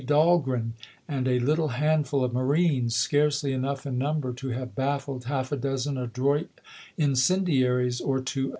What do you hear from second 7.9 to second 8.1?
or to as 142